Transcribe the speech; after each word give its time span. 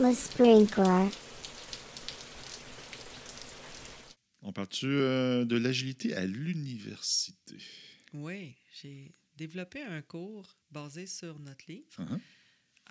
Le 0.00 0.14
sprinkler. 0.14 1.10
On 4.42 4.52
parle-tu 4.52 4.86
euh, 4.86 5.44
de 5.44 5.56
l'agilité 5.56 6.14
à 6.14 6.24
l'université? 6.24 7.56
Oui, 8.14 8.54
j'ai 8.80 9.12
développé 9.36 9.82
un 9.82 10.00
cours 10.02 10.56
basé 10.70 11.06
sur 11.06 11.38
notre 11.40 11.64
livre 11.68 11.86
Uh-huh. 11.98 12.20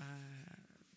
euh, 0.02 0.04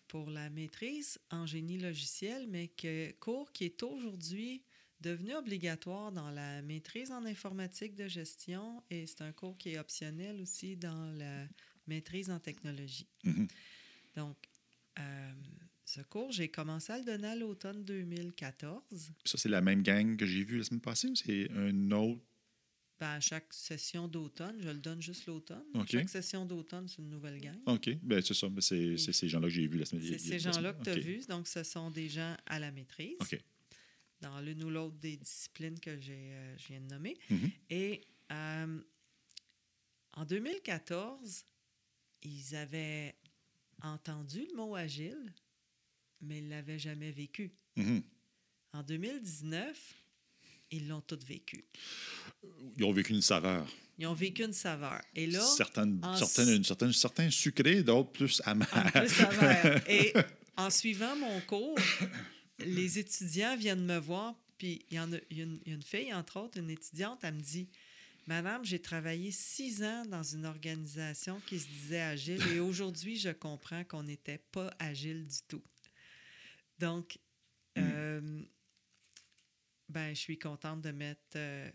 pour 0.07 0.29
la 0.29 0.49
maîtrise 0.49 1.17
en 1.29 1.45
génie 1.45 1.77
logiciel, 1.79 2.47
mais 2.49 2.67
que 2.67 3.11
cours 3.13 3.51
qui 3.53 3.63
est 3.63 3.81
aujourd'hui 3.81 4.63
devenu 4.99 5.33
obligatoire 5.35 6.11
dans 6.11 6.29
la 6.29 6.61
maîtrise 6.61 7.11
en 7.11 7.25
informatique 7.25 7.95
de 7.95 8.07
gestion 8.07 8.83
et 8.89 9.07
c'est 9.07 9.21
un 9.21 9.31
cours 9.31 9.57
qui 9.57 9.69
est 9.69 9.79
optionnel 9.79 10.41
aussi 10.41 10.75
dans 10.75 11.05
la 11.17 11.47
maîtrise 11.87 12.29
en 12.29 12.39
technologie. 12.39 13.07
Mhm. 13.23 13.47
Donc, 14.17 14.37
euh, 14.99 15.31
ce 15.91 16.01
cours, 16.01 16.31
j'ai 16.31 16.47
commencé 16.47 16.93
à 16.93 16.97
le 16.99 17.03
donner 17.03 17.27
à 17.27 17.35
l'automne 17.35 17.83
2014. 17.83 19.11
Ça, 19.25 19.37
c'est 19.37 19.49
la 19.49 19.59
même 19.59 19.83
gang 19.83 20.15
que 20.15 20.25
j'ai 20.25 20.45
vue 20.45 20.57
la 20.57 20.63
semaine 20.63 20.79
passée 20.79 21.09
ou 21.09 21.15
c'est 21.15 21.51
un 21.51 21.91
autre? 21.91 22.21
Ben, 22.97 23.09
à 23.09 23.19
chaque 23.19 23.51
session 23.53 24.07
d'automne, 24.07 24.61
je 24.61 24.69
le 24.69 24.77
donne 24.77 25.01
juste 25.01 25.25
l'automne. 25.25 25.65
Chaque 25.89 26.07
session 26.07 26.45
d'automne, 26.45 26.87
c'est 26.87 26.99
une 26.99 27.09
nouvelle 27.09 27.41
gang. 27.41 27.59
OK, 27.65 27.89
ben 28.03 28.21
c'est 28.21 28.33
ça. 28.33 28.47
Ben, 28.47 28.61
c'est 28.61 28.95
c'est 28.95 29.11
ces 29.11 29.27
gens-là 29.27 29.47
que 29.47 29.53
j'ai 29.53 29.67
vus 29.67 29.79
la 29.79 29.85
semaine 29.85 30.03
C'est 30.03 30.11
la 30.11 30.17
ces 30.19 30.39
gens-là 30.39 30.73
que 30.73 30.83
tu 30.83 30.89
as 30.91 30.95
vus. 30.95 31.27
Donc, 31.27 31.47
ce 31.47 31.63
sont 31.63 31.91
des 31.91 32.07
gens 32.07 32.37
à 32.45 32.59
la 32.59 32.71
maîtrise, 32.71 33.17
OK. 33.19 33.37
dans 34.21 34.39
l'une 34.39 34.63
ou 34.63 34.69
l'autre 34.69 34.95
des 34.97 35.17
disciplines 35.17 35.79
que 35.79 35.99
j'ai, 35.99 36.31
euh, 36.31 36.57
je 36.57 36.67
viens 36.67 36.79
de 36.79 36.87
nommer. 36.87 37.17
Mhm. 37.29 37.51
Et 37.69 38.01
euh, 38.31 38.79
en 40.13 40.25
2014, 40.25 41.43
ils 42.21 42.55
avaient 42.55 43.15
entendu 43.81 44.45
le 44.51 44.55
mot 44.55 44.75
agile, 44.75 45.33
mais 46.21 46.39
ils 46.39 46.45
ne 46.45 46.49
l'avaient 46.51 46.79
jamais 46.79 47.11
vécu. 47.11 47.51
Mhm. 47.75 48.03
En 48.73 48.83
2019, 48.83 49.95
ils 50.71 50.87
l'ont 50.87 51.01
tous 51.01 51.19
vécu. 51.25 51.65
Ils 52.77 52.83
ont 52.83 52.93
vécu 52.93 53.13
une 53.13 53.21
saveur. 53.21 53.67
Ils 53.97 54.07
ont 54.07 54.13
vécu 54.13 54.43
une 54.43 54.53
saveur. 54.53 55.01
Et 55.13 55.27
là, 55.27 55.41
certaines, 55.41 55.99
en 56.03 56.15
certaines, 56.15 56.55
une 56.55 56.63
certaine, 56.63 56.93
certains 56.93 57.29
sucrés, 57.29 57.83
d'autres 57.83 58.11
plus 58.11 58.41
amers. 58.45 58.91
Plus 58.93 59.19
amère. 59.21 59.83
Et 59.89 60.13
en 60.57 60.69
suivant 60.69 61.15
mon 61.15 61.39
cours, 61.41 61.77
les 62.59 62.99
étudiants 62.99 63.57
viennent 63.57 63.85
me 63.85 63.97
voir, 63.97 64.33
puis 64.57 64.85
il 64.89 64.95
y 64.95 64.99
en 64.99 65.11
a, 65.11 65.17
il 65.29 65.37
y 65.37 65.41
a 65.41 65.43
une, 65.43 65.59
il 65.65 65.69
y 65.69 65.71
a 65.71 65.75
une 65.75 65.83
fille, 65.83 66.13
entre 66.13 66.39
autres, 66.39 66.57
une 66.57 66.69
étudiante, 66.69 67.19
elle 67.23 67.35
me 67.35 67.41
dit 67.41 67.67
Madame, 68.27 68.63
j'ai 68.63 68.79
travaillé 68.79 69.31
six 69.31 69.83
ans 69.83 70.05
dans 70.05 70.23
une 70.23 70.45
organisation 70.45 71.41
qui 71.47 71.59
se 71.59 71.67
disait 71.67 72.01
agile 72.01 72.41
et 72.53 72.59
aujourd'hui, 72.59 73.17
je 73.17 73.29
comprends 73.29 73.83
qu'on 73.83 74.03
n'était 74.03 74.37
pas 74.51 74.71
agile 74.79 75.25
du 75.25 75.37
tout. 75.47 75.61
Donc, 76.81 77.17
euh, 77.77 78.41
ben, 79.89 80.09
je 80.13 80.19
suis 80.19 80.37
contente 80.39 80.81
de 80.81 80.91
mettre. 80.91 81.21
euh, 81.35 81.69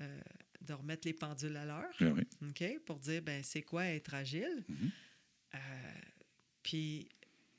euh, 0.00 0.20
de 0.60 0.72
remettre 0.72 1.06
les 1.06 1.12
pendules 1.12 1.56
à 1.58 1.66
l'heure. 1.66 1.94
Oui, 2.00 2.06
oui. 2.40 2.48
OK? 2.48 2.84
Pour 2.86 2.98
dire, 2.98 3.20
ben, 3.20 3.42
c'est 3.44 3.60
quoi 3.62 3.84
être 3.84 4.14
agile? 4.14 4.64
Mhm. 4.66 4.90
Euh, 5.54 5.58
puis, 6.62 7.06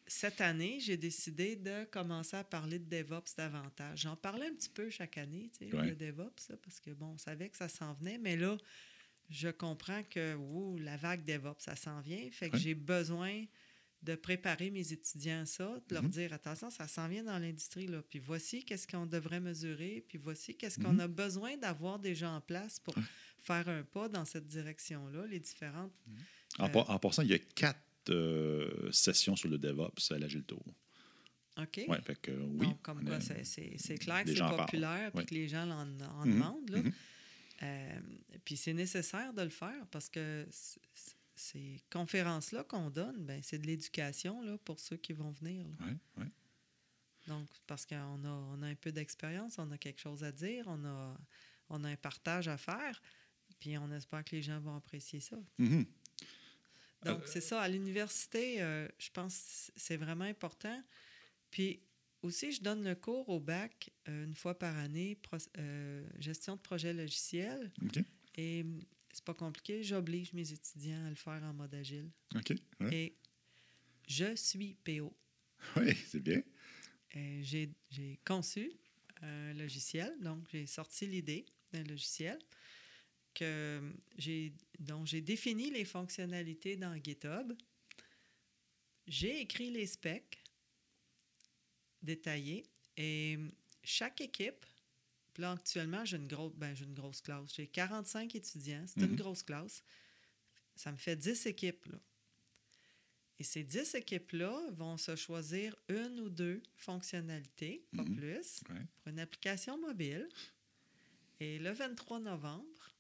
cette 0.08 0.42
année, 0.42 0.80
j'ai 0.80 0.98
décidé 0.98 1.56
de 1.56 1.84
commencer 1.86 2.36
à 2.36 2.44
parler 2.44 2.80
de 2.80 2.90
DevOps 2.90 3.36
davantage. 3.38 4.02
J'en 4.02 4.16
parlais 4.16 4.48
un 4.48 4.54
petit 4.56 4.70
peu 4.70 4.90
chaque 4.90 5.20
année, 5.20 5.52
tu 5.56 5.70
sais, 5.70 5.76
Ouais. 5.76 5.90
le 5.90 5.96
DevOps, 5.96 6.50
là, 6.50 6.58
parce 6.64 6.80
que, 6.80 6.90
bon, 6.92 7.10
on 7.14 7.18
savait 7.20 7.48
que 7.50 7.58
ça 7.58 7.70
s'en 7.70 7.94
venait, 7.94 8.18
mais 8.18 8.36
là, 8.38 8.58
je 9.30 9.50
comprends 9.50 10.02
que, 10.04 10.34
ouh, 10.36 10.78
la 10.80 10.98
vague 10.98 11.24
DevOps, 11.26 11.60
ça 11.62 11.76
s'en 11.76 12.02
vient. 12.02 12.28
Fait 12.32 12.50
que 12.50 12.56
Ouais. 12.56 12.62
j'ai 12.62 12.74
besoin 12.74 13.46
de 14.06 14.16
préparer 14.16 14.70
mes 14.70 14.94
étudiens 14.94 15.42
à 15.42 15.46
ça, 15.46 15.82
de 15.90 15.94
leur 15.94 16.04
Mhm. 16.04 16.10
dire, 16.10 16.34
attention, 16.34 16.70
ça 16.70 16.88
s'en 16.88 17.08
vient 17.08 17.24
dans 17.24 17.40
l'industrie, 17.40 17.88
là. 17.88 18.02
Puis 18.10 18.20
voici 18.20 18.64
qu'est-ce 18.64 18.88
qu'on 18.88 19.06
devrait 19.06 19.40
mesurer, 19.40 20.06
puis 20.08 20.18
voici 20.18 20.56
qu'est-ce 20.56 20.80
qu'on 20.80 20.94
Mhm. 20.94 21.00
a 21.02 21.08
besoin 21.08 21.58
d'avoir 21.58 22.00
déjà 22.00 22.30
en 22.30 22.40
place 22.42 22.80
pour 22.80 22.96
faire 23.40 23.68
un 23.68 23.84
pas 23.84 24.08
dans 24.08 24.24
cette 24.26 24.48
direction-là, 24.48 25.26
les 25.28 25.40
différentes 25.40 25.92
En, 26.60 26.68
Euh, 26.70 26.84
en 26.88 27.00
passant, 27.00 27.22
il 27.24 27.30
y 27.30 27.34
a 27.34 27.40
quatre 27.40 27.82
euh, 28.10 28.92
sessions 28.92 29.36
sur 29.36 29.50
le 29.50 29.58
DevOps 29.58 30.12
à 30.12 30.20
l'Agile 30.20 30.44
Tour. 30.44 30.64
OK? 31.58 31.82
Ouais, 31.88 32.00
fait 32.02 32.16
que, 32.22 32.32
euh, 32.32 32.46
oui. 32.60 32.68
Donc, 32.68 32.82
comme 32.84 33.04
quoi, 33.04 33.20
c'est- 33.20 33.44
c'est 33.78 33.98
clair 33.98 34.24
que 34.24 34.34
c'est 34.36 34.40
populaire 34.56 35.12
puis 35.12 35.20
Ouais. 35.22 35.26
que 35.26 35.34
les 35.34 35.48
gens 35.48 35.68
en, 35.70 36.00
en 36.02 36.26
Mhm, 36.26 36.34
demandent. 36.34 36.70
là. 36.70 36.84
mhm. 36.84 36.92
Puis 38.44 38.58
c'est 38.58 38.74
nécessaire 38.74 39.34
de 39.34 39.42
le 39.42 39.50
faire 39.50 39.88
parce 39.90 40.10
que 40.10 40.46
ces 41.36 41.82
conférences-là 41.92 42.64
qu'on 42.64 42.90
donne, 42.90 43.26
ben, 43.26 43.42
c'est 43.44 43.60
de 43.60 43.68
l'éducation 43.68 44.42
là, 44.42 44.58
pour 44.60 44.80
ceux 44.80 44.98
qui 44.98 45.14
vont 45.14 45.32
venir. 45.32 45.68
là. 45.68 45.86
Ouais, 45.88 45.98
ouais. 46.24 46.32
Donc, 47.28 47.48
parce 47.68 47.86
qu'on 47.86 48.24
a, 48.24 48.30
on 48.30 48.62
a 48.62 48.68
un 48.68 48.76
peu 48.76 48.92
d'expérience, 48.92 49.58
on 49.58 49.70
a 49.72 49.78
quelque 49.78 50.00
chose 50.00 50.24
à 50.24 50.32
dire, 50.32 50.64
on 50.68 50.84
a, 50.86 51.18
on 51.70 51.84
a 51.84 51.90
un 51.90 51.96
partage 51.96 52.48
à 52.48 52.58
faire, 52.58 53.02
puis 53.60 53.78
on 53.78 53.92
espère 53.92 54.24
que 54.24 54.36
les 54.36 54.44
gens 54.44 54.60
vont 54.60 54.76
apprécier 54.76 55.20
ça. 55.20 55.38
Mhm. 55.58 55.86
Donc, 57.04 57.22
Euh, 57.22 57.26
c'est 57.28 57.42
ça. 57.42 57.62
À 57.62 57.68
l'université, 57.68 58.62
euh, 58.62 58.88
je 58.98 59.10
pense 59.12 59.36
que 59.68 59.74
c'est 59.80 59.98
vraiment 59.98 60.24
important. 60.26 60.82
Puis 61.52 61.82
aussi, 62.22 62.52
je 62.52 62.62
donne 62.62 62.84
le 62.84 62.96
cours 62.96 63.28
au 63.30 63.40
bac 63.40 63.92
euh, 64.08 64.26
une 64.26 64.34
fois 64.36 64.58
par 64.58 64.76
année, 64.78 65.16
pro- 65.16 65.38
gestion 66.20 66.56
de 66.56 66.62
projet 66.62 66.94
logiciel. 66.94 67.72
OK. 67.84 68.00
Et 68.36 68.62
hum, 68.62 68.80
c'est 69.16 69.24
pas 69.24 69.34
compliqué. 69.34 69.82
J'oblige 69.82 70.34
mes 70.34 70.52
étudiants 70.52 71.06
à 71.06 71.10
le 71.10 71.16
faire 71.16 71.42
en 71.42 71.54
mode 71.54 71.74
agile. 71.74 72.12
OK. 72.36 72.54
Ouais. 72.82 72.94
Et 72.94 73.16
je 74.10 74.36
suis 74.36 74.76
PO. 74.84 75.16
Oui, 75.78 75.96
c'est 76.06 76.20
bien. 76.20 76.44
Et 77.12 77.42
J'ai 77.42 77.70
j'ai 77.90 78.20
conçu 78.26 78.74
un 79.22 79.54
logiciel, 79.54 80.14
donc 80.20 80.46
j'ai 80.52 80.68
sorti 80.68 81.08
l'idée 81.08 81.46
d'un 81.72 81.84
logiciel 81.84 82.38
que 83.34 83.82
j'ai 84.18 84.52
dont 84.80 85.06
j'ai 85.06 85.22
défini 85.22 85.72
les 85.72 85.86
fonctionnalités 85.86 86.76
dans 86.76 86.94
GitHub. 87.02 87.54
J'ai 89.08 89.40
écrit 89.40 89.72
les 89.72 89.88
specs 89.88 90.44
détaillés 92.02 92.66
et 92.98 93.38
chaque 93.82 94.20
équipe, 94.20 94.66
puis 95.36 95.42
là 95.42 95.52
actuellement 95.52 96.06
j'ai 96.06 96.16
une 96.16 96.28
grosse 96.28 96.54
ben, 96.56 96.74
j'ai 96.74 96.86
une 96.86 96.94
grosse 96.94 97.20
classe, 97.22 97.54
j'ai 97.54 97.68
45 97.68 98.34
étudiants, 98.36 98.86
c'est 98.88 99.02
Mhm. 99.02 99.10
une 99.12 99.16
grosse 99.18 99.44
classe. 99.44 99.84
Ça 100.78 100.92
me 100.94 100.98
fait 100.98 101.18
10 101.18 101.46
équipes 101.46 101.86
là. 101.88 102.00
Et 103.38 103.44
ces 103.44 103.64
10 103.66 103.96
équipes-là 103.96 104.72
vont 104.72 104.96
se 104.98 105.18
choisir 105.18 105.76
une 105.90 106.22
ou 106.22 106.30
deux 106.30 106.64
fonctionnalités, 106.78 107.84
pas 107.96 108.04
Mhm. 108.04 108.16
plus, 108.16 108.62
Ouais. 108.70 108.82
pour 109.04 109.08
une 109.10 109.20
application 109.20 109.78
mobile. 109.78 110.30
Et 111.42 111.60
le 111.60 111.72
23 111.72 112.22
novembre, 112.22 112.94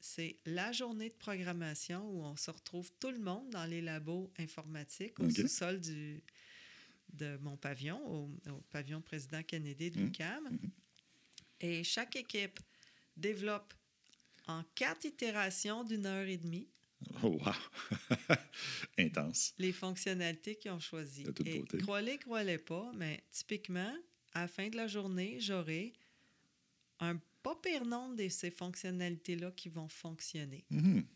c'est 0.00 0.38
la 0.46 0.72
journée 0.72 1.10
de 1.10 1.14
programmation 1.14 2.02
où 2.10 2.22
on 2.24 2.34
se 2.36 2.50
retrouve 2.50 2.90
tout 2.98 3.10
le 3.10 3.18
monde 3.18 3.50
dans 3.50 3.66
les 3.66 3.82
labos 3.82 4.32
informatiques 4.38 5.20
au 5.20 5.28
sous-sol 5.28 5.80
du, 5.80 6.22
de 7.12 7.36
mon 7.42 7.58
pavillon, 7.58 8.00
au, 8.06 8.30
au 8.50 8.60
pavillon 8.70 9.02
président 9.02 9.42
Kennedy 9.42 9.90
de 9.90 9.98
Mhm. 10.00 10.06
l'UQAM. 10.06 10.58
Et 11.60 11.84
chaque 11.84 12.16
équipe 12.16 12.58
développe 13.16 13.72
en 14.46 14.62
quatre 14.74 15.04
itérations 15.06 15.84
d'une 15.84 16.06
heure 16.06 16.26
et 16.26 16.36
demie 16.36 16.68
Oh, 17.22 17.38
wow. 17.44 17.52
Intense. 18.98 19.54
les 19.58 19.72
fonctionnalités 19.72 20.56
qu'ils 20.56 20.70
ont 20.70 20.80
choisies. 20.80 21.24
De 21.24 21.32
toute 21.32 21.46
Et 21.46 21.58
beauté. 21.58 21.78
croyez, 21.78 22.18
croyez 22.18 22.58
pas, 22.58 22.90
mais 22.94 23.22
typiquement, 23.30 23.94
à 24.32 24.42
la 24.42 24.48
fin 24.48 24.68
de 24.68 24.76
la 24.76 24.86
journée, 24.86 25.38
j'aurai 25.38 25.92
un 27.00 27.20
pas 27.42 27.56
pire 27.56 27.84
nombre 27.84 28.16
de 28.16 28.28
ces 28.28 28.50
fonctionnalités-là 28.50 29.50
qui 29.52 29.68
vont 29.68 29.88
fonctionner. 29.88 30.64
Mhm. 30.70 31.06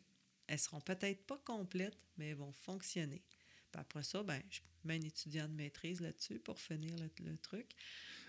Elles 0.46 0.58
seront 0.58 0.80
peut-être 0.80 1.26
pas 1.26 1.38
complètes, 1.38 1.98
mais 2.16 2.28
elles 2.28 2.36
vont 2.36 2.52
fonctionner. 2.52 3.22
Puis 3.70 3.80
après 3.80 4.02
ça, 4.02 4.22
ben, 4.22 4.40
je 4.50 4.60
mets 4.84 4.94
un 4.94 5.00
étudiant 5.00 5.48
de 5.48 5.54
maîtrise 5.54 6.00
là-dessus 6.00 6.38
pour 6.38 6.60
finir 6.60 6.94
le, 6.96 7.10
le 7.24 7.36
truc. 7.38 7.66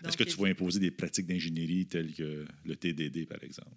Est-ce 0.04 0.16
que 0.16 0.24
tu 0.24 0.36
vas 0.36 0.48
imposer 0.48 0.80
des 0.80 0.90
pratiques 0.90 1.26
d'ingénierie 1.26 1.86
telles 1.86 2.14
que 2.14 2.46
le 2.64 2.76
TDD, 2.76 3.26
par 3.26 3.42
exemple? 3.42 3.76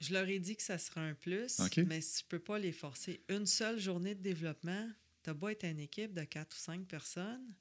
Je 0.00 0.12
leur 0.12 0.28
ai 0.28 0.38
dit 0.38 0.56
que 0.56 0.62
ça 0.62 0.78
sera 0.78 1.00
un 1.00 1.14
plus, 1.14 1.58
mais 1.86 2.00
je 2.00 2.22
ne 2.22 2.28
peux 2.28 2.38
pas 2.38 2.58
les 2.58 2.72
forcer. 2.72 3.20
Une 3.28 3.46
seule 3.46 3.80
journée 3.80 4.14
de 4.14 4.22
développement, 4.22 4.88
tu 5.24 5.30
as 5.30 5.34
beau 5.34 5.48
être 5.48 5.64
une 5.64 5.80
équipe 5.80 6.14
de 6.14 6.22
quatre 6.22 6.54
ou 6.54 6.58
cinq 6.58 6.86
personnes. 6.86 7.52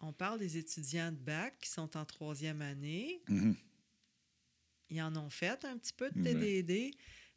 On 0.00 0.12
parle 0.12 0.40
des 0.40 0.56
étudiants 0.56 1.12
de 1.12 1.16
bac 1.16 1.56
qui 1.60 1.70
sont 1.70 1.96
en 1.96 2.04
troisième 2.04 2.62
année. 2.62 3.22
Mhm. 3.28 3.56
Ils 4.90 5.02
en 5.02 5.16
ont 5.16 5.30
fait 5.30 5.64
un 5.64 5.78
petit 5.78 5.92
peu 5.92 6.10
de. 6.10 6.22
TDD, 6.22 6.94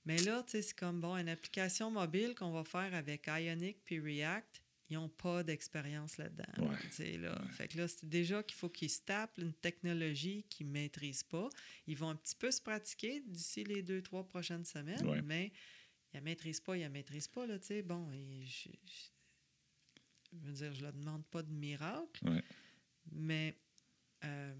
mais 0.07 0.17
là, 0.23 0.41
tu 0.43 0.51
sais, 0.51 0.61
c'est 0.61 0.77
comme, 0.77 0.99
bon, 1.01 1.15
une 1.17 1.29
application 1.29 1.91
mobile 1.91 2.33
qu'on 2.35 2.51
va 2.51 2.63
faire 2.63 2.93
avec 2.95 3.27
Ionic 3.27 3.77
puis 3.85 3.99
React, 3.99 4.61
ils 4.89 4.93
n'ont 4.95 5.09
pas 5.09 5.43
d'expérience 5.43 6.17
là-dedans. 6.17 6.69
Ouais. 6.69 7.17
là. 7.17 7.41
Ouais. 7.41 7.51
Fait 7.51 7.67
que 7.67 7.77
là, 7.77 7.87
c'est 7.89 8.07
déjà 8.07 8.41
qu'il 8.41 8.57
faut 8.57 8.69
qu'ils 8.69 8.89
se 8.89 9.01
tapent 9.01 9.37
une 9.37 9.53
technologie 9.53 10.45
qu'ils 10.49 10.67
ne 10.67 10.71
maîtrisent 10.71 11.23
pas. 11.23 11.49
Ils 11.87 11.97
vont 11.97 12.09
un 12.09 12.15
petit 12.15 12.35
peu 12.35 12.49
se 12.51 12.61
pratiquer 12.61 13.19
d'ici 13.27 13.65
les 13.65 13.81
deux, 13.81 14.01
trois 14.01 14.25
prochaines 14.25 14.63
semaines, 14.63 15.05
Ouais. 15.05 15.21
mais 15.21 15.51
ils 16.13 16.17
ne 16.17 16.21
maîtrisent 16.23 16.61
pas, 16.61 16.77
ils 16.77 16.83
ne 16.83 16.89
maîtrisent 16.89 17.27
pas, 17.27 17.45
là, 17.45 17.59
tu 17.59 17.65
sais. 17.67 17.81
Bon, 17.81 18.09
et 18.13 18.45
je- 18.45 18.69
je- 18.85 19.11
je 20.31 20.37
veux 20.47 20.53
dire, 20.53 20.71
je 20.73 20.77
ne 20.79 20.83
leur 20.83 20.93
demande 20.93 21.25
pas 21.25 21.43
de 21.43 21.51
miracle, 21.51 22.41
mais 23.11 23.57
euh, 24.23 24.55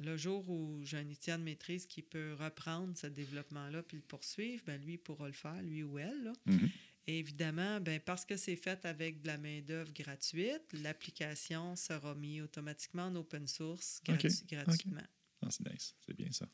le 0.00 0.16
jour 0.16 0.48
où 0.48 0.80
j'ai 0.84 0.98
un 0.98 1.08
étudiant 1.08 1.38
de 1.38 1.44
maîtrise 1.44 1.86
qui 1.86 2.02
peut 2.02 2.34
reprendre 2.34 2.96
ce 2.96 3.06
développement-là 3.06 3.82
puis 3.82 3.96
le 3.96 4.02
poursuivre, 4.02 4.62
ben 4.66 4.80
lui, 4.80 4.98
pourra 4.98 5.26
le 5.26 5.32
faire, 5.32 5.60
lui 5.62 5.82
ou 5.82 5.98
elle. 5.98 6.22
là. 6.24 6.32
Mhm. 6.46 6.70
Et 7.06 7.20
évidemment, 7.20 7.80
ben, 7.80 8.00
parce 8.00 8.26
que 8.26 8.36
c'est 8.36 8.56
fait 8.56 8.84
avec 8.84 9.22
de 9.22 9.28
la 9.28 9.38
main-d'œuvre 9.38 9.92
gratuite, 9.94 10.72
l'application 10.74 11.74
sera 11.74 12.14
mise 12.14 12.42
automatiquement 12.42 13.04
en 13.04 13.16
open 13.16 13.46
source 13.48 14.02
gratuitement. 14.04 15.00
Ah, 15.40 15.48
c'est 15.50 15.72
nice. 15.72 15.96
C'est 16.04 16.14
bien 16.14 16.30
ça. 16.30 16.46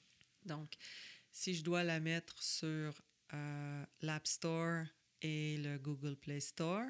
Donc, 0.44 0.74
si 1.32 1.54
je 1.54 1.64
dois 1.64 1.82
la 1.82 1.98
mettre 1.98 2.40
sur 2.40 3.02
euh, 3.32 3.84
l'App 4.00 4.28
Store 4.28 4.84
et 5.22 5.56
le 5.56 5.76
Google 5.78 6.14
Play 6.14 6.38
Store, 6.38 6.86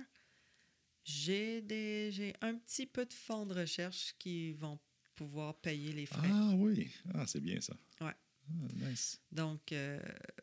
j'ai 1.05 2.35
un 2.43 2.55
petit 2.56 2.87
peu 2.87 3.06
de 3.06 3.15
fonds 3.15 3.47
de 3.47 3.55
recherche 3.55 4.15
qui 4.19 4.53
vont 4.53 4.79
pouvoir 5.15 5.55
payer 5.61 5.93
les 5.93 6.07
frais. 6.07 6.29
Ah 6.31 6.53
oui. 6.57 6.89
Ah, 7.15 7.27
c'est 7.27 7.41
bien 7.41 7.61
ça. 7.61 7.75
Ouais. 8.01 8.13
Ah, 8.49 8.89
nice. 8.89 9.21
Donc, 9.33 9.73
euh, 9.73 9.99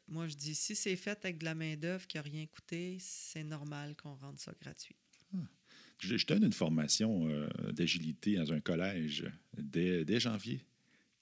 moi, 0.08 0.28
je 0.28 0.36
dis, 0.36 0.56
si 0.56 0.76
c'est 0.76 0.96
fait 0.96 1.24
avec 1.24 1.38
de 1.40 1.46
la 1.46 1.56
main-d'œuvre 1.56 2.08
qui 2.08 2.18
n'a 2.18 2.24
rien 2.24 2.46
coûté, 2.48 2.98
c'est 3.00 3.44
normal 3.44 3.96
qu'on 3.96 4.16
rende 4.16 4.40
ça 4.40 4.54
gratuit. 4.60 4.96
Je, 6.00 6.18
je 6.18 6.26
donne 6.26 6.44
une 6.44 6.54
formation 6.54 7.28
euh, 7.30 7.48
d'agilité 7.72 8.36
dans 8.36 8.52
un 8.54 8.60
collège 8.60 9.24
dès, 9.56 10.04
dès 10.04 10.20
janvier. 10.20 10.66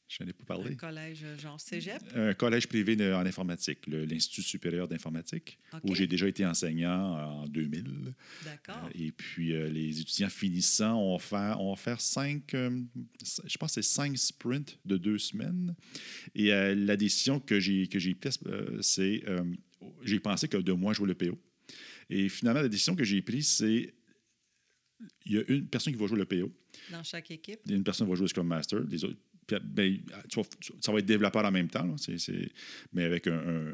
Je 0.10 0.24
n'en 0.24 0.30
ai 0.32 0.34
pas 0.34 0.42
Un 0.42 0.46
parlé. 0.58 0.76
collège 0.76 1.24
genre 1.40 1.62
cégep? 1.62 2.02
Un 2.16 2.34
collège 2.34 2.68
privé 2.68 2.96
de- 2.96 3.14
en 3.14 3.24
informatique, 3.28 3.86
l'Institut 3.86 4.42
supérieur 4.42 4.88
d'informatique, 4.88 5.60
où 5.84 5.94
j'ai 5.94 6.08
déjà 6.08 6.28
été 6.28 6.44
enseignant 6.44 7.44
en 7.44 7.48
2000. 7.48 8.16
D'accord. 8.44 8.86
Euh, 8.86 8.90
Et 9.00 9.12
puis, 9.12 9.54
euh, 9.54 9.70
les 9.70 10.02
étudiants 10.02 10.30
finissants 10.30 11.00
ont 11.00 11.20
faire, 11.20 11.62
ont 11.62 11.76
cinq, 12.00 12.56
euh, 12.56 12.82
je 13.46 13.58
pense 13.60 13.74
c'est 13.74 13.84
cinq 13.84 14.18
sprints 14.18 14.80
de 14.84 14.98
deux 14.98 15.20
semaines. 15.20 15.76
Et 16.34 16.52
euh, 16.52 16.74
la 16.74 16.98
décision 16.98 17.40
que 17.40 17.60
j'ai 17.60 17.86
que 17.88 18.00
j'ai 18.00 18.16
prise, 18.16 18.40
euh, 18.48 18.82
c'est, 18.82 19.24
euh, 19.28 19.44
j'ai 20.04 20.20
pensé 20.20 20.48
que 20.48 20.58
de 20.58 20.72
moi 20.74 20.94
jouer 20.94 21.08
le 21.08 21.14
PO. 21.16 21.38
Et 22.10 22.30
finalement, 22.30 22.62
la 22.64 22.68
décision 22.68 22.96
que 22.96 23.04
j'ai 23.04 23.22
prise, 23.22 23.48
c'est, 23.48 23.94
il 25.28 25.34
y 25.34 25.38
a 25.38 25.44
une 25.48 25.68
personne 25.68 25.94
qui 25.94 26.00
va 26.00 26.08
jouer 26.08 26.18
le 26.18 26.26
PO, 26.26 26.52
Dans 26.92 27.04
chaque 27.04 27.30
équipe? 27.30 27.60
une 27.70 27.84
personne 27.84 28.10
va 28.10 28.16
jouer 28.16 28.24
le 28.24 28.30
Scrum 28.30 28.48
Master, 28.48 28.80
les 28.90 29.04
autres. 29.06 29.20
Ben, 29.64 29.98
ça 30.82 30.92
va 30.92 31.00
être 31.00 31.06
développeur 31.06 31.46
en 31.46 31.52
même 31.52 31.70
temps, 31.70 31.96
mais 32.94 33.04
avec 33.04 33.28
un, 33.28 33.74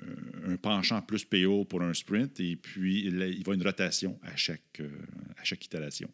penchant 0.61 1.01
plus 1.01 1.25
PO 1.25 1.65
pour 1.65 1.81
un 1.81 1.93
sprint. 1.93 2.39
Et 2.39 2.55
puis, 2.55 3.05
il 3.05 3.43
va 3.45 3.53
une 3.53 3.63
rotation 3.63 4.19
à 4.23 4.35
chaque, 4.35 4.79
euh, 4.79 4.89
à 5.37 5.43
chaque 5.43 5.65
itération. 5.65 6.09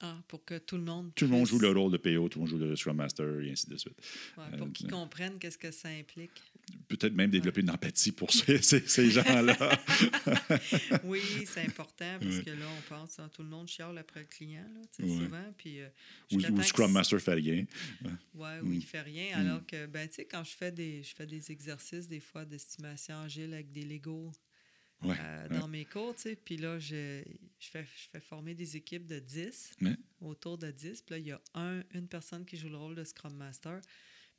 Ah, 0.00 0.18
pour 0.28 0.44
que 0.44 0.58
tout 0.58 0.76
le 0.76 0.82
monde. 0.82 1.10
Tout 1.14 1.24
le 1.24 1.30
monde 1.30 1.46
joue 1.46 1.58
le 1.58 1.70
rôle 1.70 1.90
de 1.90 1.96
PO, 1.96 2.28
tout 2.28 2.38
le 2.38 2.44
monde 2.44 2.50
joue 2.50 2.58
le 2.58 2.76
Scrum 2.76 2.96
Master, 2.96 3.40
et 3.40 3.50
ainsi 3.50 3.66
de 3.70 3.78
suite. 3.78 3.96
Ouais, 4.36 4.44
pour 4.58 4.66
Euh, 4.66 4.70
qu'ils 4.70 4.90
comprennent 4.90 5.38
qu'est-ce 5.38 5.56
que 5.56 5.70
ça 5.70 5.88
implique. 5.88 6.32
Peut-être 6.88 7.14
même 7.14 7.30
développer 7.30 7.62
une 7.62 7.70
empathie 7.70 8.12
pour 8.12 8.30
ces, 8.30 8.60
ces- 8.60 8.86
ces 8.86 9.10
gens-là. 9.10 9.56
Oui, 11.04 11.20
c'est 11.46 11.62
important 11.62 12.18
parce 12.20 12.40
que 12.40 12.50
là, 12.50 12.66
on 12.76 12.94
pense, 12.94 13.18
hein, 13.18 13.30
tout 13.32 13.42
le 13.42 13.48
monde 13.48 13.68
chiale 13.68 13.96
après 13.98 14.20
le 14.20 14.26
client, 14.26 14.66
là, 14.74 15.04
Ouais. 15.06 15.16
souvent. 15.24 15.54
Puis, 15.56 15.80
euh, 15.80 15.88
ou, 16.32 16.40
Scrum 16.62 16.92
Master 16.92 17.20
fait 17.20 17.34
rien. 17.34 17.64
Ouais, 18.34 18.60
Mm. 18.62 18.74
il 18.74 18.84
fait 18.84 19.00
rien. 19.02 19.38
Alors 19.38 19.64
que, 19.66 19.86
ben, 19.86 20.08
tu 20.08 20.16
sais, 20.16 20.24
quand 20.24 20.44
je 20.44 20.50
fais 20.56 20.72
des, 20.72 21.02
je 21.02 21.14
fais 21.14 21.26
des 21.26 21.50
exercices, 21.50 22.08
des 22.08 22.20
fois, 22.20 22.44
d'estimation 22.44 23.18
agile 23.20 23.54
avec 23.54 23.70
des 23.72 23.84
Legos 23.84 24.32
Ouais, 25.02 25.16
euh, 25.20 25.48
ouais. 25.48 25.58
dans 25.58 25.68
mes 25.68 25.84
cours, 25.84 26.14
tu 26.14 26.22
sais, 26.22 26.36
puis 26.36 26.56
là, 26.56 26.78
je, 26.78 27.22
je, 27.58 27.68
fais, 27.68 27.84
je 27.84 28.08
fais 28.10 28.20
former 28.20 28.54
des 28.54 28.76
équipes 28.76 29.06
de 29.06 29.18
10, 29.18 29.74
Ouais. 29.82 29.96
autour 30.20 30.56
de 30.58 30.70
10. 30.70 31.02
Puis 31.02 31.12
là, 31.14 31.18
il 31.18 31.26
y 31.26 31.32
a 31.32 31.40
un, 31.54 31.82
une 31.92 32.08
personne 32.08 32.44
qui 32.46 32.56
joue 32.56 32.68
le 32.70 32.76
rôle 32.78 32.94
de 32.94 33.04
Scrum 33.04 33.34
Master. 33.34 33.80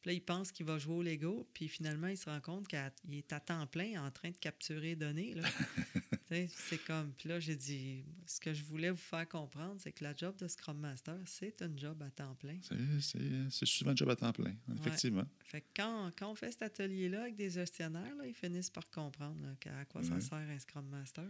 Puis 0.01 0.09
là, 0.09 0.13
il 0.13 0.21
pense 0.23 0.51
qu'il 0.51 0.65
va 0.65 0.77
jouer 0.77 0.93
au 0.95 1.01
Lego, 1.03 1.49
puis 1.53 1.67
finalement, 1.67 2.07
il 2.07 2.17
se 2.17 2.29
rend 2.29 2.39
compte 2.39 2.67
qu'il 2.67 2.79
est 3.13 3.33
à 3.33 3.39
temps 3.39 3.65
plein 3.67 4.05
en 4.05 4.11
train 4.11 4.29
de 4.29 4.37
capturer 4.37 4.95
données. 4.95 5.35
c'est 6.49 6.77
comme. 6.85 7.13
Puis 7.13 7.29
là, 7.29 7.39
j'ai 7.39 7.55
dit, 7.55 8.03
ce 8.25 8.39
que 8.39 8.53
je 8.53 8.63
voulais 8.63 8.91
vous 8.91 8.97
faire 8.97 9.27
comprendre, 9.27 9.77
c'est 9.79 9.91
que 9.91 10.03
la 10.03 10.15
job 10.15 10.35
de 10.37 10.47
Scrum 10.47 10.77
Master, 10.77 11.17
c'est 11.25 11.61
un 11.61 11.75
job 11.75 12.01
à 12.03 12.11
temps 12.11 12.35
plein. 12.35 12.57
C'est- 12.61 12.75
C'est 13.01 13.49
c'est 13.49 13.65
souvent 13.65 13.91
un 13.91 13.95
job 13.95 14.09
à 14.09 14.15
temps 14.15 14.33
plein, 14.33 14.55
effectivement. 14.77 15.25
Fait 15.43 15.61
que 15.61 15.67
quand, 15.75 16.11
quand 16.17 16.31
on 16.31 16.35
fait 16.35 16.51
cet 16.51 16.61
atelier-là 16.63 17.23
avec 17.23 17.35
des 17.35 17.49
gestionnaires, 17.49 18.15
là, 18.15 18.25
ils 18.27 18.33
finissent 18.35 18.69
par 18.69 18.89
comprendre 18.89 19.41
là, 19.41 19.55
à 19.79 19.85
quoi 19.85 20.03
ça 20.03 20.13
Ouais. 20.13 20.21
sert 20.21 20.37
un 20.37 20.59
Scrum 20.59 20.87
Master. 20.87 21.27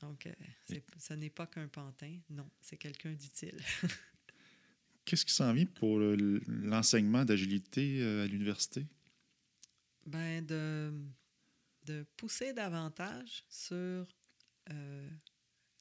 Donc, 0.00 0.26
euh, 0.26 0.32
ce 0.98 1.14
n'est 1.14 1.30
pas 1.30 1.46
qu'un 1.46 1.68
pantin, 1.68 2.18
non, 2.28 2.50
c'est 2.60 2.76
quelqu'un 2.76 3.12
d'utile. 3.12 3.58
Qu'est-ce 5.04 5.24
qui 5.24 5.32
s'en 5.34 5.52
vient 5.52 5.66
pour 5.66 5.98
le- 5.98 6.40
l'enseignement 6.46 7.24
d'agilité 7.24 8.00
euh, 8.02 8.24
à 8.24 8.26
l'université? 8.26 8.86
ben, 10.06 10.44
de, 10.44 10.92
de 11.84 12.04
pousser 12.16 12.52
davantage 12.52 13.44
sur 13.48 14.06
euh, 14.70 15.10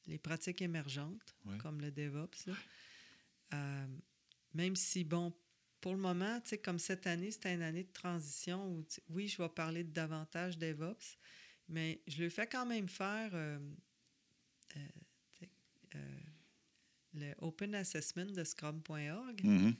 les 0.08 0.18
pratiques 0.20 0.62
émergentes, 0.62 1.36
Ouais. 1.46 1.58
comme 1.58 1.82
le 1.82 1.92
DevOps. 1.92 2.46
là. 2.48 2.54
Euh, 3.54 3.88
même 4.54 4.76
si, 4.76 5.04
bon, 5.04 5.34
pour 5.82 5.94
le 5.94 6.00
moment, 6.00 6.40
tu 6.42 6.50
sais, 6.50 6.58
comme 6.60 6.78
cette 6.80 7.08
année, 7.08 7.32
c'était 7.32 7.54
une 7.56 7.62
année 7.64 7.84
de 7.84 7.92
transition 7.92 8.68
où, 8.72 8.86
oui, 9.10 9.28
je 9.28 9.42
vais 9.42 9.50
parler 9.50 9.84
de 9.84 9.92
davantage 9.92 10.58
DevOps, 10.58 11.18
mais 11.68 12.02
je 12.08 12.24
le 12.24 12.30
fais 12.30 12.48
quand 12.48 12.66
même 12.66 12.88
faire 12.88 13.32
euh, 13.34 13.60
euh, 14.78 14.88
euh, 15.96 16.20
le 17.13 17.34
Open 17.40 17.75
Assessment 17.75 18.25
de 18.25 18.44
Scrum.org. 18.44 19.44
Mhm. 19.44 19.75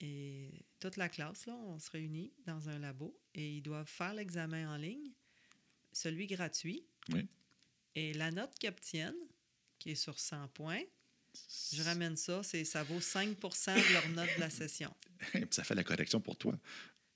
Et 0.00 0.50
toute 0.78 0.96
la 0.96 1.08
classe, 1.08 1.46
là, 1.46 1.54
on 1.66 1.78
se 1.78 1.90
réunit 1.90 2.32
dans 2.46 2.68
un 2.68 2.78
labo 2.78 3.18
et 3.34 3.56
ils 3.56 3.62
doivent 3.62 3.88
faire 3.88 4.14
l'examen 4.14 4.72
en 4.72 4.76
ligne, 4.76 5.10
celui 5.92 6.26
gratuit. 6.26 6.84
Oui. 7.12 7.26
Et 7.94 8.12
la 8.14 8.30
note 8.30 8.54
qu'ils 8.58 8.68
obtiennent, 8.68 9.16
qui 9.78 9.90
est 9.90 9.94
sur 9.96 10.18
100 10.20 10.48
points, 10.48 10.82
je 11.72 11.82
ramène 11.82 12.16
ça, 12.16 12.42
c'est, 12.42 12.64
ça 12.64 12.82
vaut 12.84 13.00
5 13.00 13.38
de 13.38 13.92
leur 13.92 14.08
note 14.10 14.28
de 14.36 14.40
la 14.40 14.50
session. 14.50 14.92
Ça 15.50 15.64
fait 15.64 15.74
la 15.74 15.84
correction 15.84 16.20
pour 16.20 16.36
toi. 16.36 16.58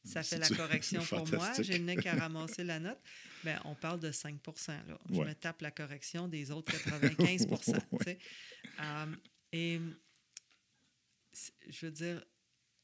Ça 0.04 0.22
fait 0.24 0.38
la 0.38 0.48
correction 0.48 1.02
pour 1.08 1.28
moi. 1.32 1.52
J'ai 1.62 1.78
le 1.78 1.84
nez 1.84 1.96
qu'à 1.96 2.14
ramasser 2.14 2.64
la 2.64 2.80
note. 2.80 2.98
Ben, 3.44 3.60
on 3.64 3.74
parle 3.76 4.00
de 4.00 4.10
5 4.10 4.40
là. 4.68 4.98
Je 5.08 5.20
me 5.20 5.32
tape 5.34 5.62
la 5.62 5.70
correction 5.70 6.26
des 6.28 6.50
autres 6.50 6.72
95 6.72 7.46
tu 7.46 7.70
Ouais. 7.70 8.04
sais. 8.04 8.18
Et 9.52 9.78
c'est- 11.32 11.52
je 11.68 11.86
veux 11.86 11.92
dire, 11.92 12.24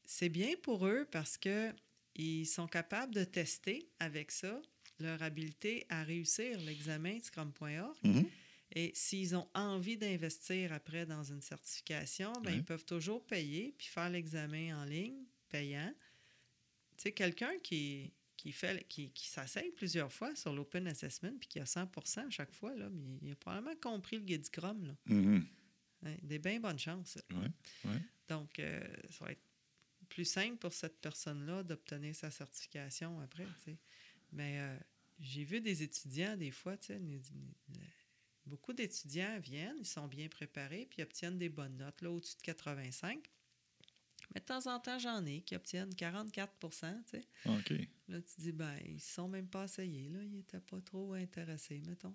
c'est 0.05 0.29
bien 0.29 0.55
pour 0.61 0.85
eux 0.87 1.07
parce 1.11 1.37
que 1.37 1.71
ils 2.15 2.45
sont 2.45 2.67
capables 2.67 3.13
de 3.13 3.23
tester 3.23 3.87
avec 3.99 4.31
ça 4.31 4.61
leur 4.99 5.21
habileté 5.23 5.85
à 5.89 6.03
réussir 6.03 6.59
l'examen 6.61 7.17
Scrum.org. 7.21 7.95
Mhm. 8.03 8.25
Et 8.75 8.91
s'ils 8.93 9.35
ont 9.35 9.47
envie 9.55 9.97
d'investir 9.97 10.73
après 10.73 11.05
dans 11.05 11.23
une 11.23 11.41
certification, 11.41 12.33
ben, 12.43 12.51
ils 12.53 12.63
peuvent 12.63 12.85
toujours 12.85 13.25
payer 13.25 13.73
puis 13.77 13.87
faire 13.87 14.09
l'examen 14.09 14.81
en 14.81 14.83
ligne, 14.85 15.23
payant. 15.49 15.91
Tu 16.97 17.03
sais, 17.03 17.11
quelqu'un 17.13 17.57
qui, 17.63 18.11
qui, 18.35 18.51
fait, 18.51 18.85
qui, 18.87 19.11
qui 19.11 19.27
s'asseye 19.27 19.71
plusieurs 19.71 20.11
fois 20.11 20.35
sur 20.35 20.53
l'Open 20.53 20.85
Assessment 20.87 21.31
puis 21.39 21.47
qui 21.47 21.59
a 21.59 21.65
100% 21.65 22.27
à 22.27 22.29
chaque 22.29 22.51
fois, 22.53 22.75
là, 22.75 22.89
mais 22.89 23.17
il 23.21 23.31
a 23.31 23.35
probablement 23.35 23.75
compris 23.81 24.17
le 24.17 24.23
guide 24.23 24.45
Scrum. 24.45 24.85
Là. 24.85 24.95
Mhm. 25.05 25.45
Hein, 26.05 26.15
des 26.23 26.39
bien 26.39 26.59
bonnes 26.59 26.79
chances. 26.79 27.17
Ouais, 27.31 27.89
ouais. 27.91 28.01
Donc, 28.27 28.59
euh, 28.59 28.79
ça 29.09 29.25
va 29.25 29.31
être 29.31 29.41
plus 30.07 30.25
simple 30.25 30.57
pour 30.57 30.73
cette 30.73 30.99
personne-là 31.01 31.63
d'obtenir 31.63 32.15
sa 32.15 32.31
certification 32.31 33.19
après. 33.19 33.47
Mais 34.31 34.59
euh, 34.59 34.77
j'ai 35.19 35.43
vu 35.43 35.61
des 35.61 35.83
étudiants, 35.83 36.37
des 36.37 36.51
fois, 36.51 36.75
beaucoup 38.45 38.73
d'étudiants 38.73 39.39
viennent, 39.39 39.77
ils 39.79 39.85
sont 39.85 40.07
bien 40.07 40.27
préparés, 40.29 40.87
puis 40.89 41.01
obtiennent 41.01 41.37
des 41.37 41.49
bonnes 41.49 41.77
notes, 41.77 42.01
là, 42.01 42.11
au-dessus 42.11 42.37
de 42.37 42.41
85. 42.43 43.19
Mais 44.33 44.41
de 44.41 44.45
temps 44.45 44.67
en 44.67 44.79
temps, 44.79 44.99
j'en 44.99 45.25
ai 45.25 45.41
qui 45.41 45.55
obtiennent 45.55 45.93
44 45.95 46.53
tu 46.59 46.77
sais. 46.77 47.25
OK. 47.45 47.73
Là, 48.09 48.21
tu 48.21 48.41
dis, 48.41 48.51
ben, 48.51 48.77
ils 48.85 48.95
ne 48.95 48.99
sont 48.99 49.27
même 49.27 49.47
pas 49.47 49.65
essayés, 49.65 50.09
là. 50.09 50.19
Ils 50.23 50.37
n'étaient 50.37 50.59
pas 50.59 50.79
trop 50.81 51.13
intéressés, 51.13 51.81
mettons. 51.85 52.13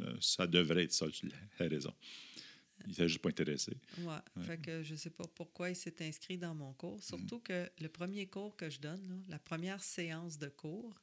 euh, 0.00 0.16
ça 0.20 0.46
devrait 0.46 0.84
être 0.84 0.92
ça, 0.92 1.08
tu 1.10 1.28
as 1.58 1.64
raison. 1.64 1.92
Il 2.82 2.88
n'était 2.88 3.08
juste 3.08 3.22
pas 3.22 3.28
intéressé. 3.30 3.76
Ouais. 3.98 4.06
Ouais. 4.36 4.42
Fait 4.44 4.58
que 4.58 4.82
je 4.82 4.94
sais 4.94 5.10
pas 5.10 5.24
pourquoi 5.34 5.70
il 5.70 5.76
s'est 5.76 6.04
inscrit 6.06 6.36
dans 6.38 6.54
mon 6.54 6.72
cours. 6.74 7.02
Surtout 7.02 7.38
que 7.40 7.70
le 7.80 7.88
premier 7.88 8.26
cours 8.26 8.56
que 8.56 8.68
je 8.68 8.80
donne, 8.80 9.08
là, 9.08 9.14
la 9.28 9.38
première 9.38 9.82
séance 9.82 10.38
de 10.38 10.48
cours, 10.48 10.94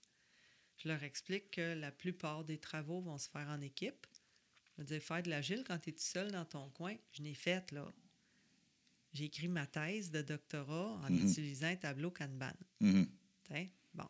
je 0.77 0.87
leur 0.89 1.01
explique 1.03 1.51
que 1.51 1.73
la 1.73 1.91
plupart 1.91 2.43
des 2.43 2.57
travaux 2.57 3.01
vont 3.01 3.17
se 3.17 3.29
faire 3.29 3.47
en 3.47 3.61
équipe. 3.61 4.05
Je 4.77 4.81
veux 4.81 4.87
dire, 4.87 5.01
faire 5.01 5.23
de 5.23 5.29
l'agile 5.29 5.63
quand 5.65 5.77
tu 5.79 5.89
es 5.89 5.93
tout 5.93 5.99
seul 6.03 6.31
dans 6.31 6.45
ton 6.45 6.69
coin, 6.69 6.95
je 7.11 7.21
n'ai 7.21 7.33
fait, 7.33 7.71
là. 7.71 7.91
J'ai 9.13 9.25
écrit 9.25 9.47
ma 9.49 9.65
thèse 9.67 10.09
de 10.11 10.21
doctorat 10.21 10.93
en 11.03 11.09
Mhm. 11.09 11.27
utilisant 11.29 11.67
un 11.67 11.75
tableau 11.75 12.11
Kanban. 12.11 12.53
Mhm. 12.79 13.07
T'sais, 13.43 13.71
Bon. 13.93 14.07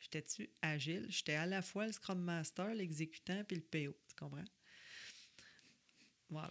J'étais-tu 0.00 0.50
agile? 0.60 1.06
J'étais 1.08 1.34
à 1.34 1.46
la 1.46 1.62
fois 1.62 1.86
le 1.86 1.92
Scrum 1.92 2.20
Master, 2.20 2.74
l'exécutant 2.74 3.42
puis 3.44 3.56
le 3.56 3.62
PO. 3.62 3.96
Tu 4.08 4.14
comprends? 4.16 4.44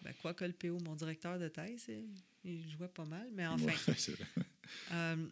Ben, 0.04 0.14
quoi 0.22 0.34
que 0.34 0.46
le 0.46 0.54
PO, 0.54 0.80
mon 0.80 0.96
directeur 0.96 1.38
de 1.40 1.48
thèse, 1.50 1.90
il, 2.44 2.70
jouait 2.72 2.88
pas 2.88 3.06
mal, 3.06 3.30
mais 3.34 3.46
enfin. 3.48 3.66
Ouais. 3.66 3.76
Euh, 4.92 5.28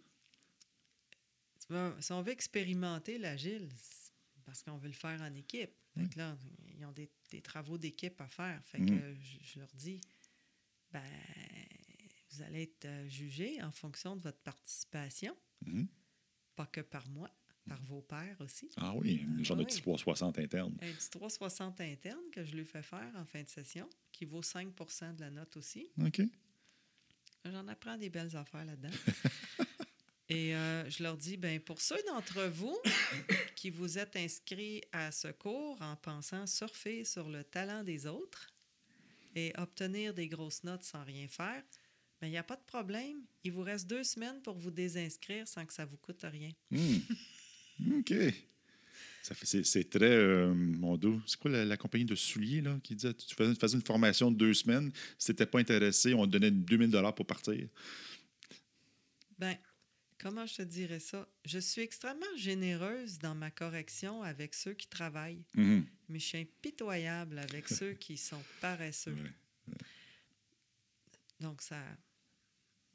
si 2.02 2.12
on 2.12 2.22
veut 2.22 2.32
expérimenter 2.34 3.18
l'agile, 3.18 3.70
parce 4.46 4.62
qu'on 4.62 4.78
veut 4.78 4.90
le 4.90 4.94
faire 4.94 5.22
en 5.22 5.34
équipe. 5.36 5.72
Là, 6.18 6.38
ils 6.68 6.86
ont 6.86 6.92
des, 6.92 7.10
des 7.30 7.42
travaux 7.42 7.78
d'équipe 7.78 8.20
à 8.20 8.28
faire. 8.28 8.62
Fait 8.66 8.80
que 8.80 8.92
Mhm. 8.92 9.18
je, 9.22 9.38
je 9.42 9.60
leur 9.60 9.70
dis, 9.74 10.02
ben, 10.92 11.02
vous 12.32 12.42
allez 12.42 12.64
être 12.64 13.08
jugés 13.08 13.62
en 13.64 13.72
fonction 13.72 14.16
de 14.16 14.22
votre 14.22 14.40
participation, 14.40 15.36
Mhm. 15.66 15.88
pas 16.56 16.66
que 16.66 16.82
par 16.82 17.08
moi, 17.10 17.30
par 17.68 17.82
vos 17.84 18.02
pairs 18.02 18.38
aussi. 18.40 18.70
Ah 18.78 18.94
oui, 18.96 19.26
un 19.40 19.44
genre 19.44 19.58
de 19.58 19.64
oui. 19.64 19.68
petit 19.68 19.82
360 19.82 20.40
interne. 20.40 20.78
Un 20.82 20.92
petit 20.92 21.10
360 21.10 21.82
interne 21.82 22.24
que 22.32 22.44
je 22.44 22.56
lui 22.56 22.66
fais 22.66 22.82
faire 22.82 23.12
en 23.16 23.26
fin 23.26 23.44
de 23.44 23.48
session, 23.48 23.90
qui 24.12 24.26
vaut 24.26 24.42
5% 24.42 25.16
de 25.16 25.22
la 25.22 25.30
note 25.30 25.56
aussi. 25.58 25.88
OK. 26.04 26.22
J'en 27.46 27.68
apprends 27.68 27.98
des 27.98 28.10
belles 28.10 28.36
affaires 28.36 28.66
là-dedans. 28.66 28.90
Et 30.30 30.56
euh, 30.56 30.90
je 30.90 31.04
leur 31.04 31.18
dis, 31.18 31.36
ben 31.36 31.60
pour 31.60 31.82
ceux 31.82 32.02
d'entre 32.08 32.44
vous 32.44 32.78
qui 33.56 33.70
vous 33.70 33.98
êtes 33.98 34.16
inscrits 34.16 34.82
à 34.94 35.12
ce 35.12 35.28
cours 35.28 35.82
en 35.82 35.98
pensant 35.98 36.48
surfer 36.48 37.04
sur 37.04 37.28
le 37.28 37.44
talent 37.44 37.84
des 37.84 38.08
autres 38.08 38.54
et 39.36 39.52
obtenir 39.58 40.14
des 40.14 40.30
grosses 40.30 40.64
notes 40.64 40.84
sans 40.84 41.04
rien 41.04 41.28
faire, 41.28 41.62
ben 42.22 42.28
il 42.28 42.32
n'y 42.32 42.38
a 42.38 42.44
pas 42.44 42.56
de 42.56 42.64
problème. 42.64 43.26
Il 43.44 43.52
vous 43.52 43.64
reste 43.64 43.88
deux 43.88 44.06
semaines 44.06 44.42
pour 44.42 44.56
vous 44.58 44.72
désinscrire 44.72 45.48
sans 45.50 45.66
que 45.66 45.74
ça 45.74 45.84
vous 45.84 45.98
coûte 45.98 46.24
rien. 46.24 46.52
Hmm. 46.70 47.00
OK. 47.98 48.14
C'est, 49.24 49.90
très. 49.90 50.06
euh, 50.06 50.54
mon 50.54 50.98
dos. 50.98 51.22
C'est 51.28 51.40
quoi 51.40 51.52
la, 51.52 51.64
la 51.64 51.78
compagnie 51.78 52.06
de 52.06 52.16
souliers 52.16 52.62
là, 52.62 52.80
qui 52.84 52.96
disait 52.96 53.14
tu 53.14 53.36
faisais, 53.36 53.54
faisais 53.56 53.76
une 53.78 53.84
formation 53.84 54.32
de 54.32 54.38
deux 54.38 54.54
semaines, 54.54 54.92
si 55.18 55.28
tu 55.28 55.32
n'étais 55.32 55.46
pas 55.46 55.60
intéressé, 55.60 56.14
on 56.14 56.26
te 56.26 56.32
donnait 56.32 56.52
2000 56.52 56.92
pour 57.16 57.26
partir? 57.26 57.68
Ben, 59.38 59.56
comment 60.20 60.46
je 60.46 60.56
te 60.56 60.62
dirais 60.64 61.00
ça? 61.00 61.28
Je 61.46 61.60
suis 61.60 61.82
extrêmement 61.82 62.26
généreuse 62.36 63.20
dans 63.20 63.36
ma 63.36 63.52
correction 63.52 64.24
avec 64.24 64.54
ceux 64.54 64.74
qui 64.74 64.88
travaillent. 64.88 65.44
Mhm. 65.56 65.86
mais 66.10 66.20
je 66.20 66.26
suis 66.26 66.38
impitoyable 66.40 67.40
avec 67.40 67.68
ceux 67.70 67.94
qui 67.94 68.18
sont 68.18 68.42
paresseux. 68.60 69.14
Ouais. 69.68 69.76
Donc, 71.40 71.62
ça 71.62 71.82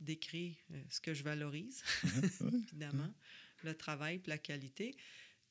décrit 0.01 0.57
euh, 0.73 0.83
ce 0.91 1.01
que 1.01 1.15
je 1.15 1.23
valorise, 1.23 1.83
évidemment, 2.71 3.13
le 3.67 3.77
travail 3.77 4.19
puis 4.19 4.31
la 4.31 4.39
qualité. 4.39 4.97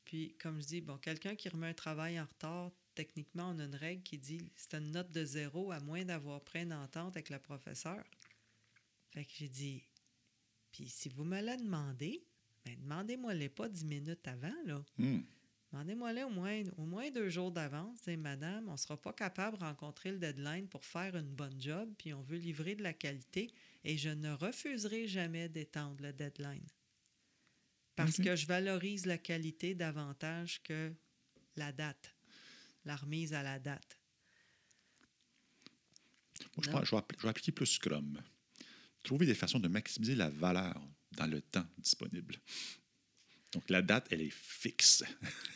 Puis, 0.04 0.36
comme 0.40 0.62
je 0.62 0.68
dis, 0.68 0.82
bon, 0.82 0.98
quelqu'un 0.98 1.36
qui 1.36 1.50
remet 1.50 1.68
un 1.68 1.74
travail 1.74 2.20
en 2.20 2.26
retard, 2.26 2.72
techniquement, 2.94 3.50
on 3.50 3.60
a 3.60 3.66
une 3.66 3.76
règle 3.76 4.04
qui 4.04 4.18
dit 4.18 4.52
c'est 4.56 4.76
une 4.76 4.92
note 4.92 5.12
de 5.12 5.26
zéro 5.26 5.72
à 5.72 5.80
moins 5.80 6.06
d'avoir 6.06 6.42
pris 6.42 6.62
une 6.62 6.74
entente 6.74 7.16
avec 7.16 7.30
le 7.30 7.40
professeur. 7.40 8.04
Fait 9.12 9.26
que 9.26 9.32
j'ai 9.38 9.50
dit, 9.50 9.84
puis 10.72 10.90
si 10.90 11.10
vous 11.10 11.24
me 11.24 11.42
la 11.42 11.58
demandez, 11.58 12.24
ben, 12.66 12.76
demandez-moi-les 12.82 13.50
pas 13.50 13.70
dix 13.70 13.86
minutes 13.86 14.28
avant, 14.28 14.56
là. 14.66 14.84
Hmm. 14.98 15.22
Demandez-moi-les 15.72 16.24
au 16.24 16.30
moins, 16.30 16.64
au 16.78 16.86
moins 16.86 17.10
deux 17.12 17.30
jours 17.30 17.52
d'avance. 17.52 18.02
Dites, 18.04 18.20
Madame, 18.20 18.70
on 18.70 18.74
ne 18.74 18.78
sera 18.78 18.96
pas 18.96 19.12
capable 19.12 19.58
de 19.58 19.64
rencontrer 19.64 20.12
le 20.12 20.20
deadline 20.20 20.68
pour 20.68 20.86
faire 20.86 21.16
une 21.16 21.34
bonne 21.36 21.60
job, 21.60 21.94
puis 21.98 22.14
on 22.14 22.22
veut 22.22 22.38
livrer 22.38 22.76
de 22.76 22.84
la 22.84 22.94
qualité, 22.94 23.54
et 23.84 23.98
je 23.98 24.10
ne 24.10 24.32
refuserai 24.32 25.08
jamais 25.08 25.50
d'étendre 25.50 26.02
le 26.02 26.14
deadline. 26.14 26.66
Parce 27.96 28.20
Ok. 28.20 28.26
que 28.26 28.36
je 28.36 28.46
valorise 28.46 29.06
la 29.06 29.18
qualité 29.18 29.74
davantage 29.76 30.62
que 30.64 30.94
la 31.56 31.72
date, 31.72 32.14
la 32.84 32.96
remise 32.96 33.34
à 33.34 33.42
la 33.44 33.58
date. 33.60 33.98
Moi, 36.58 36.64
je, 36.66 36.70
Non? 36.70 36.78
pense- 36.80 36.86
je 36.88 36.92
vais, 36.96 36.98
appli- 37.02 37.16
je 37.18 37.24
vais 37.24 37.30
appliquer 37.30 37.52
plus 37.52 37.66
Scrum. 37.66 38.22
Trouver 39.04 39.26
des 39.26 39.36
façons 39.36 39.60
de 39.60 39.68
maximiser 39.68 40.16
la 40.16 40.30
valeur 40.30 40.82
dans 41.14 41.28
le 41.28 41.42
temps 41.42 41.66
disponible. 41.78 42.36
Donc, 43.54 43.70
la 43.70 43.82
date, 43.82 44.08
elle 44.12 44.22
est 44.22 44.34
fixe. 44.34 45.04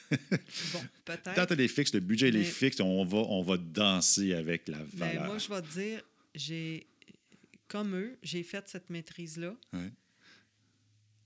Bon, 0.10 0.17
La 1.08 1.17
peut-être. 1.17 1.36
date, 1.36 1.51
elle 1.51 1.62
est 1.62 1.67
fixe, 1.67 1.93
le 1.93 2.00
budget, 2.00 2.29
il 2.29 2.36
est 2.38 2.39
Mais- 2.39 2.46
fixe. 2.46 2.79
On 2.79 3.03
va, 3.03 3.17
on 3.17 3.41
va 3.43 3.58
danser 3.58 4.34
avec 4.34 4.67
la 4.69 4.77
Mais 4.79 4.86
valeur. 5.15 5.25
moi, 5.25 5.38
je 5.38 5.50
vais 5.50 5.62
te 5.62 5.67
dire, 5.74 6.01
j'ai, 6.34 6.88
comme 7.67 7.96
eux, 7.96 8.17
j'ai 8.24 8.43
fait 8.43 8.67
cette 8.69 8.89
maîtrise-là 8.89 9.53
Ouais. 9.74 9.91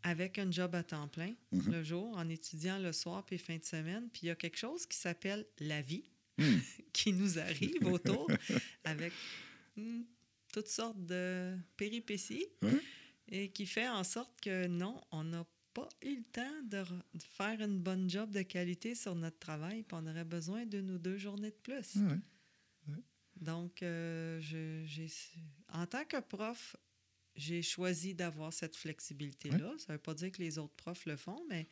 Avec 0.04 0.38
un 0.38 0.52
job 0.52 0.76
à 0.76 0.84
temps 0.84 1.08
plein 1.08 1.34
Mhm. 1.52 1.72
le 1.72 1.84
jour, 1.84 2.16
en 2.18 2.28
étudiant 2.30 2.78
le 2.80 2.92
soir 2.92 3.26
puis 3.26 3.38
fin 3.38 3.58
de 3.58 3.64
semaine. 3.64 4.10
Puis 4.12 4.22
il 4.24 4.28
y 4.28 4.32
a 4.32 4.36
quelque 4.36 4.58
chose 4.58 4.86
qui 4.86 4.98
s'appelle 4.98 5.46
la 5.60 5.82
vie 5.82 6.04
Hmm. 6.38 6.42
qui 6.94 7.14
nous 7.14 7.38
arrive 7.38 7.86
autour 7.86 8.28
avec 8.86 9.14
hmm, 9.78 10.02
toutes 10.52 10.68
sortes 10.68 11.06
de 11.06 11.56
péripéties 11.78 12.48
Ouais. 12.64 12.82
et 13.30 13.50
qui 13.52 13.68
fait 13.68 13.88
en 13.88 14.04
sorte 14.04 14.42
que 14.42 14.66
non, 14.66 15.00
on 15.12 15.24
n'a 15.26 15.46
pas 15.76 15.88
eu 16.04 16.16
le 16.18 16.24
temps 16.24 16.62
de, 16.64 16.78
re- 16.78 17.04
de 17.14 17.24
faire 17.38 17.62
une 17.62 17.78
bonne 17.80 18.10
job 18.10 18.32
de 18.32 18.42
qualité 18.42 18.96
sur 18.96 19.14
notre 19.14 19.38
travail, 19.38 19.84
puis 19.84 19.96
on 20.00 20.08
aurait 20.08 20.26
besoin 20.26 20.66
d'une 20.66 20.90
ou 20.90 20.98
deux 20.98 21.18
journées 21.20 21.52
de 21.52 21.56
plus. 21.62 21.98
Ouais. 21.98 22.18
Donc, 23.40 23.84
euh, 23.84 24.40
je- 24.42 24.86
en 25.72 25.86
tant 25.86 26.06
que 26.06 26.20
prof, 26.20 26.76
j'ai 27.36 27.62
choisi 27.62 28.14
d'avoir 28.14 28.54
cette 28.54 28.76
flexibilité-là. 28.76 29.74
Ça 29.78 29.94
ne 29.94 29.98
veut 29.98 30.02
pas 30.02 30.14
dire 30.14 30.32
que 30.32 30.42
les 30.42 30.58
autres 30.58 30.76
profs 30.76 31.06
le 31.06 31.16
font, 31.16 31.44
mais 31.50 31.68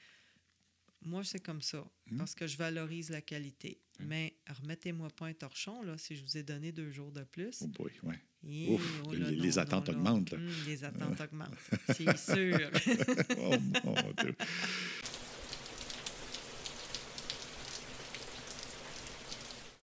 moi, 1.03 1.24
c'est 1.24 1.39
comme 1.39 1.62
ça, 1.62 1.84
Mhm. 2.12 2.18
parce 2.20 2.36
que 2.36 2.46
je 2.48 2.58
valorise 2.58 3.10
la 3.10 3.22
qualité. 3.22 3.80
Mais 4.00 4.36
remettez-moi 4.62 5.10
pas 5.12 5.27
un 5.27 5.34
torchon, 5.34 5.82
là, 5.84 5.98
si 5.98 6.15
je 6.15 6.24
vous 6.24 6.38
ai 6.38 6.44
donné 6.44 6.72
deux 6.72 6.91
jours 6.91 7.12
de 7.12 7.24
plus. 7.24 7.60
Oh 7.62 7.68
boy, 7.68 7.91
ouais. 8.03 8.20
Et, 8.48 8.74
Ouf, 8.74 9.01
oh 9.06 9.13
là, 9.13 9.30
les- 9.30 9.36
non, 9.38 9.44
les 9.44 9.50
non, 9.51 9.58
attentes 9.60 9.89
augmentent, 9.89 10.32
là. 10.32 10.38
Les 10.65 10.84
attentes 10.84 11.22
augmentent, 11.22 11.53
c'est 11.96 12.18
sûr. 12.18 12.72
Oh 13.38 13.56
mon 13.86 14.12
Dieu. 14.24 14.36